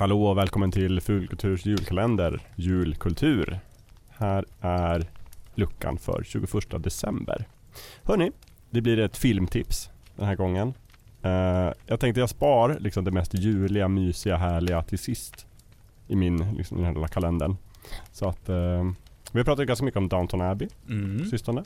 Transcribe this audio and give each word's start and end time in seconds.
Hallå 0.00 0.26
och 0.26 0.38
välkommen 0.38 0.70
till 0.72 1.00
Fulkulturs 1.00 1.66
julkalender, 1.66 2.40
Julkultur. 2.56 3.60
Här 4.08 4.44
är 4.60 5.04
luckan 5.54 5.98
för 5.98 6.22
21 6.24 6.50
december. 6.84 7.44
Hörni, 8.04 8.32
det 8.70 8.80
blir 8.80 8.98
ett 8.98 9.16
filmtips 9.16 9.90
den 10.16 10.26
här 10.26 10.34
gången. 10.34 10.74
Eh, 11.22 11.72
jag 11.86 12.00
tänkte 12.00 12.20
jag 12.20 12.30
spar 12.30 12.76
liksom 12.80 13.04
det 13.04 13.10
mest 13.10 13.34
juliga, 13.34 13.88
mysiga, 13.88 14.36
härliga 14.36 14.82
till 14.82 14.98
sist 14.98 15.46
i 16.08 16.16
min, 16.16 16.54
liksom, 16.54 16.76
den 16.76 16.86
här 16.86 16.94
lilla 16.94 17.08
kalendern. 17.08 17.56
Så 18.12 18.28
att 18.28 18.48
eh, 18.48 18.90
vi 19.32 19.38
har 19.38 19.44
pratat 19.44 19.66
ganska 19.66 19.84
mycket 19.84 19.98
om 19.98 20.08
Downton 20.08 20.40
Abbey 20.40 20.68
Mm. 20.88 21.24
sistone. 21.26 21.64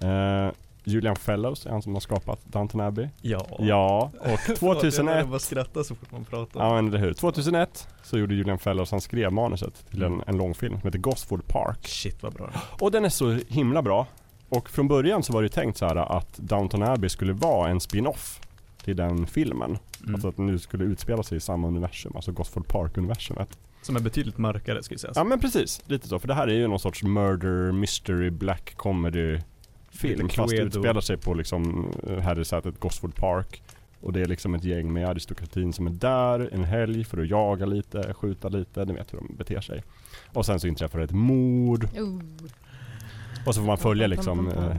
Eh, 0.00 0.52
Julian 0.84 1.16
Fellows 1.16 1.66
är 1.66 1.70
han 1.70 1.82
som 1.82 1.92
har 1.92 2.00
skapat 2.00 2.40
Downton 2.44 2.80
Abbey. 2.80 3.08
Ja. 3.20 3.46
Ja, 3.58 4.10
och 4.20 4.40
Förlåt, 4.40 4.60
Jag 4.60 4.92
2001 4.92 5.06
börjar 5.06 5.24
bara 5.24 5.38
skratta 5.38 5.84
så 5.84 5.94
fort 5.94 6.12
man 6.12 6.24
pratar. 6.24 6.60
Ja 6.60 6.74
men 6.74 6.88
eller 6.88 6.98
hur. 6.98 7.12
2001 7.12 7.88
så 8.02 8.18
gjorde 8.18 8.34
Julian 8.34 8.58
Fellows, 8.58 8.90
han 8.90 9.00
skrev 9.00 9.32
manuset 9.32 9.90
till 9.90 10.02
en, 10.02 10.12
Mm. 10.12 10.24
en 10.26 10.36
långfilm 10.36 10.80
som 10.80 10.86
heter 10.88 10.98
Gosford 10.98 11.46
Park. 11.46 11.78
Shit 11.88 12.22
vad 12.22 12.32
bra. 12.32 12.50
Och 12.80 12.90
den 12.90 13.04
är 13.04 13.08
så 13.08 13.38
himla 13.48 13.82
bra. 13.82 14.06
Och 14.48 14.70
från 14.70 14.88
början 14.88 15.22
så 15.22 15.32
var 15.32 15.42
det 15.42 15.44
ju 15.44 15.48
tänkt 15.48 15.78
så 15.78 15.86
här 15.86 15.96
att 15.96 16.36
Downton 16.36 16.82
Abbey 16.82 17.08
skulle 17.08 17.32
vara 17.32 17.68
en 17.70 17.80
spin-off 17.80 18.40
till 18.84 18.96
den 18.96 19.26
filmen. 19.26 19.78
Mm. 20.00 20.14
Alltså 20.14 20.28
att 20.28 20.36
den 20.36 20.46
nu 20.46 20.58
skulle 20.58 20.84
utspela 20.84 21.22
sig 21.22 21.36
i 21.36 21.40
samma 21.40 21.68
universum, 21.68 22.12
alltså 22.14 22.32
Gosford 22.32 22.66
Park-universumet. 22.68 23.58
Som 23.82 23.96
är 23.96 24.00
betydligt 24.00 24.38
mörkare 24.38 24.82
ska 24.82 24.94
vi 24.94 24.98
säga. 24.98 25.12
Ja 25.16 25.24
men 25.24 25.40
precis, 25.40 25.82
lite 25.86 26.08
så. 26.08 26.18
För 26.18 26.28
det 26.28 26.34
här 26.34 26.48
är 26.48 26.52
ju 26.54 26.68
någon 26.68 26.78
sorts 26.78 27.02
murder, 27.02 27.72
mystery, 27.72 28.30
black 28.30 28.74
comedy 28.76 29.38
film. 29.90 30.28
Fast 30.28 30.50
det 30.56 30.62
utspelar 30.62 31.00
sig 31.00 31.16
på 31.16 31.34
liksom 31.34 31.92
eh, 32.08 32.18
herresätet 32.18 32.80
Gosford 32.80 33.14
Park. 33.14 33.62
Och 34.00 34.12
det 34.12 34.20
är 34.20 34.26
liksom 34.26 34.54
ett 34.54 34.64
gäng 34.64 34.92
med 34.92 35.08
aristokratin 35.08 35.72
som 35.72 35.86
är 35.86 35.90
där 35.90 36.48
en 36.52 36.64
helg 36.64 37.04
för 37.04 37.18
att 37.22 37.28
jaga 37.30 37.66
lite, 37.66 38.14
skjuta 38.14 38.48
lite, 38.48 38.84
ni 38.84 38.92
vet 38.92 39.12
hur 39.12 39.18
de 39.18 39.34
beter 39.36 39.60
sig. 39.60 39.82
Och 40.32 40.46
sen 40.46 40.60
så 40.60 40.66
inträffar 40.66 40.98
ett 40.98 41.12
mord 41.12 41.84
Oh. 41.84 42.20
och 43.46 43.54
så 43.54 43.60
får 43.60 43.66
man 43.66 43.78
följa 43.78 44.06
liksom, 44.06 44.48
eh, 44.48 44.76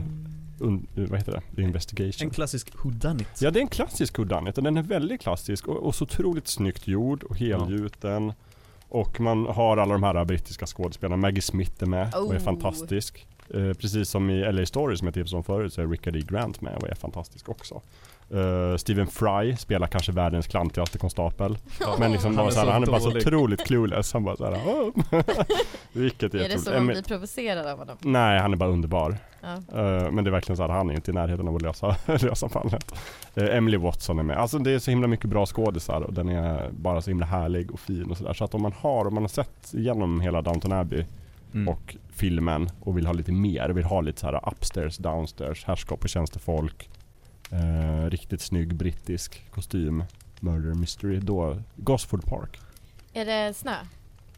un, 0.58 0.86
eh, 0.96 1.04
vad 1.04 1.18
heter 1.18 1.32
det? 1.32 1.42
The 1.56 1.62
investigation. 1.62 2.26
En 2.26 2.30
klassisk 2.34 2.84
whodunit. 2.84 3.42
Ja 3.42 3.50
det 3.50 3.58
är 3.58 3.62
en 3.62 3.68
klassisk 3.68 4.18
whodunit 4.18 4.58
och 4.58 4.64
den 4.64 4.76
är 4.76 4.82
väldigt 4.82 5.20
klassisk 5.20 5.68
och, 5.68 5.76
och 5.76 5.94
så 5.94 6.04
otroligt 6.04 6.48
snyggt 6.48 6.86
gjord 6.86 7.22
och 7.22 7.36
helgjuten. 7.38 8.32
Och 8.88 9.20
man 9.20 9.46
har 9.46 9.76
alla 9.76 9.92
de 9.92 10.02
här 10.02 10.24
brittiska 10.24 10.66
skådespelarna. 10.66 11.16
Maggie 11.16 11.42
Smith 11.42 11.82
är 11.82 11.86
med 11.86 12.14
och 12.14 12.34
är 12.34 12.38
Oh. 12.38 12.42
fantastisk. 12.42 13.26
Eh, 13.54 13.72
precis 13.72 14.08
som 14.08 14.30
i 14.30 14.52
LA 14.52 14.66
Story 14.66 14.96
som 14.96 15.06
jag 15.06 15.14
tipsade 15.14 15.36
om 15.36 15.44
förut 15.44 15.72
så 15.72 15.82
är 15.82 15.86
Richard 15.86 16.16
E. 16.16 16.20
Grant 16.28 16.60
med 16.60 16.76
och 16.76 16.88
är 16.88 16.94
fantastisk 16.94 17.48
också. 17.48 17.80
Eh, 18.30 18.76
Stephen 18.76 19.06
Fry 19.06 19.56
spelar 19.56 19.86
kanske 19.86 20.12
världens 20.12 20.46
klantigaste 20.46 20.98
konstapel. 20.98 21.58
Ja. 21.80 21.96
Men 21.98 22.12
liksom 22.12 22.36
Han 22.36 22.46
är 22.46 22.50
såhär, 22.50 22.66
så 22.66 22.72
han 22.72 22.82
är 22.82 22.86
bara 22.86 23.00
så 23.00 23.16
otroligt 23.16 23.66
clueless. 23.66 24.12
Han 24.12 24.24
bara 24.24 24.36
såhär, 24.36 24.60
"Åh." 24.66 24.88
Vilket 25.92 26.34
är, 26.34 26.38
Är 26.38 26.48
det 26.48 26.58
så 26.58 26.70
man 26.70 26.86
blir 26.86 27.02
provocerad 27.02 27.66
av 27.66 27.78
honom? 27.78 27.96
Nej, 28.00 28.40
han 28.40 28.52
är 28.52 28.56
bara 28.56 28.70
underbar. 28.70 29.16
Ja. 29.40 29.52
Eh, 29.52 30.10
men 30.10 30.24
det 30.24 30.30
är 30.30 30.32
verkligen 30.32 30.56
så 30.56 30.62
att 30.62 30.70
han 30.70 30.90
är 30.90 30.94
inte 30.94 31.10
i 31.10 31.14
närheten 31.14 31.48
av 31.48 31.56
att 31.56 31.62
lösa, 31.62 31.96
lösa 32.06 32.48
fallet. 32.48 32.94
Uh, 33.38 33.56
Emily 33.56 33.76
Watson 33.76 34.18
är 34.18 34.22
med. 34.22 34.36
Alltså 34.36 34.58
det 34.58 34.70
är 34.70 34.78
så 34.78 34.90
himla 34.90 35.06
mycket 35.08 35.30
bra 35.30 35.46
skådisar 35.46 36.00
och 36.00 36.12
den 36.12 36.28
är 36.28 36.70
bara 36.70 37.02
så 37.02 37.10
himla 37.10 37.26
härlig 37.26 37.70
och 37.70 37.80
fin 37.80 38.10
och 38.10 38.16
sådär. 38.16 38.32
Så 38.34 38.44
att 38.44 38.54
om 38.54 38.62
man 38.62 38.72
har, 38.72 39.06
om 39.06 39.14
man 39.14 39.22
har 39.22 39.28
sett 39.28 39.74
igenom 39.74 40.20
hela 40.20 40.42
Downton 40.42 40.72
Abbey 40.72 41.04
Mm. 41.54 41.68
och 41.68 41.96
filmen 42.10 42.70
och 42.80 42.96
vill 42.98 43.06
ha 43.06 43.12
lite 43.12 43.32
mer, 43.32 43.68
vill 43.68 43.84
ha 43.84 44.00
lite 44.00 44.20
så 44.20 44.26
här 44.26 44.48
upstairs, 44.52 44.96
downstairs, 44.96 45.64
herrskap 45.64 46.02
och 46.02 46.08
tjänstefolk. 46.08 46.90
Uh, 47.52 48.10
riktigt 48.10 48.40
snygg 48.40 48.74
brittisk 48.74 49.42
kostym, 49.50 50.04
murder 50.40 50.74
mystery, 50.74 51.18
då 51.18 51.62
Gosford 51.76 52.24
Park. 52.24 52.60
Är 53.12 53.24
det 53.24 53.54
snö? 53.54 53.74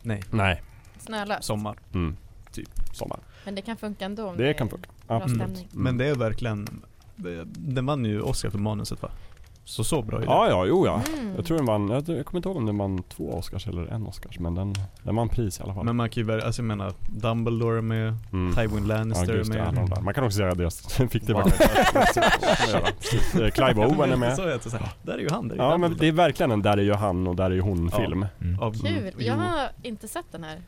Nej, 0.02 0.22
Nej. 0.30 0.62
Snölöst? 0.98 1.44
sommar. 1.44 1.78
Mm. 1.94 2.16
Typ 2.52 2.68
sommar. 2.92 3.18
Men 3.44 3.54
det 3.54 3.62
kan 3.62 3.76
funka 3.76 4.04
ändå? 4.04 4.28
om 4.28 4.36
Det 4.36 4.54
kan 4.54 4.68
funka. 4.68 4.90
Bra 5.06 5.16
Absolut. 5.16 5.36
stämning. 5.42 5.68
Mm. 5.72 5.82
Men 5.84 5.98
det 5.98 6.06
är 6.06 6.14
verkligen, 6.14 6.82
det- 7.16 7.44
den 7.44 7.86
vann 7.86 8.04
ju 8.04 8.20
Oscar 8.20 8.50
för 8.50 8.58
manuset 8.58 9.02
va? 9.02 9.10
Så 9.66 9.84
så 9.84 10.02
bra 10.02 10.16
är 10.16 10.20
det. 10.20 10.26
Ja, 10.26 10.48
ja, 10.48 10.66
jo 10.66 10.86
ja. 10.86 11.00
Mm. 11.18 11.34
Jag 11.36 11.44
tror 11.44 11.56
den 11.56 11.66
vann, 11.66 11.88
jag, 11.88 11.96
jag 12.08 12.26
kommer 12.26 12.38
inte 12.38 12.48
ihåg 12.48 12.56
om 12.56 12.66
den 12.66 12.78
vann 12.78 13.02
två 13.02 13.24
Oscars 13.34 13.66
eller 13.66 13.86
en 13.86 14.06
Oscars 14.06 14.38
men 14.38 14.54
den, 14.54 14.74
den 15.02 15.16
vann 15.16 15.28
pris 15.28 15.60
i 15.60 15.62
alla 15.62 15.74
fall. 15.74 15.84
Men 15.84 15.96
man 15.96 16.10
kan 16.10 16.20
ju 16.20 16.26
välja, 16.26 16.46
alltså 16.46 16.62
jag 16.62 16.66
menar, 16.66 16.92
Dumbledore 17.08 17.78
är 17.78 17.82
med, 17.82 18.14
Mm. 18.32 18.54
Tywin 18.54 18.86
Ja 18.88 18.96
Lannister 18.96 19.32
är 19.32 19.36
det, 19.36 19.42
de 19.44 19.74
med. 19.74 19.90
där. 19.90 20.00
Man 20.02 20.14
kan 20.14 20.24
också 20.24 20.36
säga 20.36 20.48
att 20.50 20.58
deras 20.58 20.86
fick 21.10 21.26
det 21.26 21.32
Wow. 21.32 21.42
wow. 22.72 23.50
Clive 23.50 23.86
Owen 23.86 24.12
är 24.12 24.16
med. 24.16 24.36
Så 24.36 24.42
heter 24.48 24.64
det 24.64 24.70
så 24.70 24.76
här, 24.76 24.88
där 25.02 25.12
är 25.14 25.18
ju 25.18 25.28
han, 25.30 25.48
där 25.48 25.54
är 25.56 25.58
Ja 25.62 25.76
men 25.76 25.96
det 25.98 26.08
är 26.08 26.12
verkligen 26.12 26.50
en 26.50 26.62
där 26.62 26.76
är 26.78 26.82
ju 26.82 26.92
han 26.94 27.26
och 27.26 27.36
där 27.36 27.44
är 27.44 27.50
ju 27.54 27.60
hon 27.60 27.90
Ja. 27.92 27.98
film. 27.98 28.26
Av- 28.60 28.72
Kul! 28.72 28.86
Mm. 28.96 29.04
Jag 29.04 29.14
Jo. 29.18 29.32
har 29.34 29.68
inte 29.82 30.08
sett 30.08 30.24
den 30.32 30.44
här. 30.44 30.58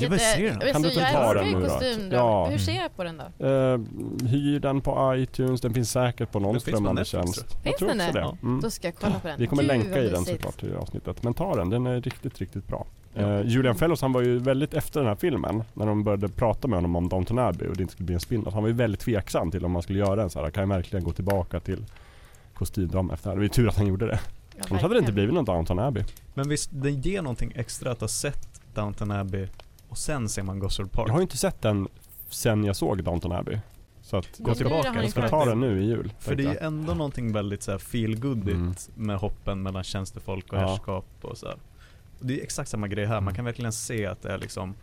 jag 0.00 0.10
vill 0.10 0.20
se 0.20 0.48
den. 0.48 0.58
men 0.58 0.72
Kan 0.72 0.82
du 0.82 0.88
inte 0.88 1.00
jag 1.00 1.12
ta 1.12 1.34
den 1.34 1.44
nu 1.46 1.60
då? 1.60 1.66
kostymdrama. 1.68 2.14
Ja. 2.24 2.46
Hur 2.50 2.58
ser 2.58 2.72
jag 2.72 2.96
på 2.96 3.04
den 3.04 3.22
då? 3.38 3.46
Uh, 3.46 3.80
hyr 4.28 4.60
den 4.60 4.80
på 4.80 5.14
iTunes, 5.16 5.60
den 5.60 5.74
finns 5.74 5.90
säkert 5.90 6.32
på 6.32 6.40
någon 6.40 6.52
Den 6.52 6.60
strömmande 6.60 7.04
tjänst. 7.04 7.44
Jag 7.64 7.78
Finns 7.78 7.90
den 7.90 7.98
det. 8.14 8.39
Mm. 8.42 8.60
Då 8.60 8.70
ska 8.70 8.88
jag 8.88 8.94
kolla 8.94 9.20
på 9.20 9.28
den. 9.28 9.38
Vi 9.38 9.46
kommer 9.46 9.62
Gud, 9.62 9.68
länka 9.68 10.02
i 10.02 10.08
den 10.08 10.24
såklart 10.24 10.62
i 10.62 10.74
avsnittet. 10.74 11.22
Men 11.22 11.34
ta 11.34 11.56
den, 11.56 11.70
den 11.70 11.86
är 11.86 12.00
riktigt, 12.00 12.38
riktigt 12.38 12.66
bra. 12.66 12.86
Eh, 13.14 13.40
Julian 13.44 13.74
Fellows 13.74 14.02
han 14.02 14.12
var 14.12 14.20
ju 14.22 14.38
välligt 14.38 14.74
efter 14.74 15.00
den 15.00 15.08
här 15.08 15.14
filmen, 15.14 15.62
när 15.74 15.86
de 15.86 16.04
började 16.04 16.28
prata 16.28 16.68
med 16.68 16.76
honom 16.76 16.96
om 16.96 17.08
Downton 17.08 17.38
Abbey 17.38 17.68
och 17.68 17.76
det 17.76 17.82
inte 17.82 17.92
skulle 17.92 18.06
bli 18.06 18.14
en 18.14 18.20
spin-off. 18.20 18.54
Han 18.54 18.62
var 18.62 18.68
ju 18.68 18.74
väldigt 18.74 19.00
tveksam 19.00 19.50
till 19.50 19.64
om 19.64 19.72
man 19.72 19.82
skulle 19.82 19.98
göra 19.98 20.22
en 20.22 20.30
så 20.30 20.42
här. 20.44 20.50
kan 20.50 20.60
jag 20.60 20.76
verkligen 20.76 21.04
gå 21.04 21.12
tillbaka 21.12 21.60
till 21.60 21.84
kostymdrama 22.54 23.14
efter 23.14 23.24
det 23.24 23.30
här? 23.30 23.36
Det 23.36 23.38
var 23.38 23.42
ju 23.42 23.48
tur 23.48 23.68
att 23.68 23.76
han 23.76 23.86
gjorde 23.86 24.06
det. 24.06 24.20
Ja, 24.56 24.64
Annars 24.70 24.82
hade 24.82 24.94
det 24.94 24.98
inte 24.98 25.12
blivit 25.12 25.34
någon 25.34 25.44
Downton 25.44 25.78
Abbey. 25.78 26.04
Men 26.34 26.48
visst, 26.48 26.70
det 26.72 26.90
ger 26.90 27.22
någonting 27.22 27.52
extra 27.54 27.92
att 27.92 28.00
ha 28.00 28.08
sett 28.08 28.60
Downton 28.74 29.10
Abbey 29.10 29.46
och 29.88 29.98
sen 29.98 30.28
ser 30.28 30.42
man 30.42 30.58
Gosford 30.58 30.92
Park. 30.92 31.08
Jag 31.08 31.12
har 31.12 31.20
ju 31.20 31.22
inte 31.22 31.36
sett 31.36 31.62
den 31.62 31.88
sen 32.30 32.64
jag 32.64 32.76
såg 32.76 33.04
Downton 33.04 33.32
Abbey. 33.32 33.58
Så 34.10 34.16
att 34.16 34.38
Gå 34.38 34.54
tillbaka, 34.54 34.92
jag 35.02 35.10
ska 35.10 35.28
ta 35.28 35.44
den 35.44 35.60
nu 35.60 35.82
i 35.82 35.86
jul. 35.86 36.12
För 36.18 36.34
det 36.34 36.44
är 36.44 36.50
ju 36.52 36.56
ändå 36.58 36.94
någonting 36.94 37.32
väldigt 37.32 37.62
så 37.62 37.70
här 37.70 37.78
feelgoodigt 37.78 38.56
Mm. 38.56 38.74
med 38.94 39.16
hoppen 39.18 39.62
mellan 39.62 39.84
tjänstefolk 39.84 40.52
och 40.52 40.58
Ja. 40.58 40.66
herrskap 40.68 41.06
och 41.22 41.38
så 41.38 41.46
här. 41.46 41.56
Och 42.20 42.26
Det 42.26 42.40
är 42.40 42.42
exakt 42.42 42.70
samma 42.70 42.88
grej 42.88 43.04
här, 43.06 43.14
man 43.14 43.22
Mm. 43.22 43.34
kan 43.34 43.44
verkligen 43.44 43.72
se 43.72 44.06
att 44.06 44.22
det 44.22 44.32
är 44.32 44.38
liksom 44.38 44.74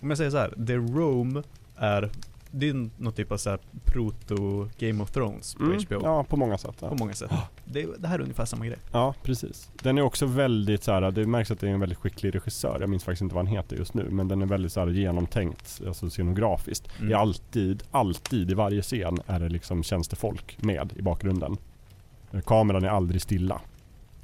Om 0.00 0.08
jag 0.08 0.18
säger 0.18 0.30
så 0.30 0.38
här, 0.38 0.54
The 0.66 0.76
Rome 0.76 1.42
är 1.76 2.10
Det 2.50 2.68
är 2.68 2.90
någon 2.96 3.12
typ 3.12 3.32
av 3.32 3.36
så 3.36 3.50
här 3.50 3.58
proto 3.84 4.68
Game 4.78 5.02
of 5.02 5.10
Thrones 5.10 5.54
på 5.54 5.62
Mm, 5.62 5.78
HBO 5.88 6.00
ja, 6.02 6.24
på 6.24 6.36
många 6.36 6.58
sätt. 6.58 6.76
Ja. 6.80 6.88
På 6.88 6.94
många 6.94 7.14
sätt 7.14 7.30
det, 7.64 7.86
det 7.98 8.08
här 8.08 8.18
är 8.18 8.22
ungefär 8.22 8.44
samma 8.44 8.66
grej 8.66 8.78
Ja, 8.92 9.14
precis. 9.22 9.70
Den 9.82 9.98
är 9.98 10.02
också 10.02 10.26
väldigt 10.26 10.84
så 10.84 10.92
här, 10.92 11.10
det 11.10 11.26
märks 11.26 11.50
att 11.50 11.60
det 11.60 11.68
är 11.68 11.72
en 11.72 11.80
väldigt 11.80 11.98
skicklig 11.98 12.34
regissör. 12.34 12.76
Jag 12.80 12.90
minns 12.90 13.04
faktiskt 13.04 13.22
inte 13.22 13.34
vad 13.34 13.46
han 13.46 13.56
heter 13.56 13.76
just 13.76 13.94
nu, 13.94 14.10
men 14.10 14.28
den 14.28 14.42
är 14.42 14.46
väldigt 14.46 14.72
så 14.72 14.80
här 14.80 14.86
genomtänkt, 14.86 15.80
alltså 15.86 16.10
scenografiskt. 16.10 16.88
Mm. 16.96 17.08
Det 17.08 17.14
är 17.14 17.18
alltid, 17.18 17.82
alltid 17.90 18.50
i 18.50 18.54
varje 18.54 18.82
scen 18.82 19.18
är 19.26 19.40
det 19.40 19.48
liksom 19.48 19.82
tjänstefolk 19.82 20.58
med 20.60 20.92
i 20.96 21.02
bakgrunden. 21.02 21.56
Kameran 22.46 22.84
är 22.84 22.88
aldrig 22.88 23.22
stilla. 23.22 23.60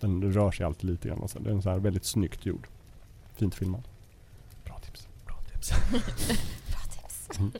Den 0.00 0.32
rör 0.32 0.50
sig 0.50 0.66
alltid 0.66 0.91
lite 0.91 1.08
grann. 1.08 1.22
Alltså. 1.22 1.38
Den 1.38 1.56
är 1.56 1.60
så 1.60 1.70
här 1.70 1.78
väldigt 1.78 2.04
snyggt 2.04 2.47
gjord. 2.47 2.66
Fint 3.34 3.54
filmad. 3.54 3.82
Bra 4.64 4.78
tips. 4.78 5.08
Bra 5.26 5.37
tips 5.53 5.72
Bra 6.70 6.81
tips. 6.81 7.38
Mm. 7.38 7.53